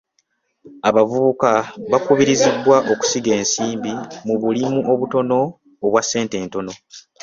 [0.89, 1.49] Abavubuka
[1.91, 3.91] bakubirizibwa okusiga ensimbi
[4.25, 5.39] mu bulimu obutono
[5.85, 6.73] obwa ssente entono.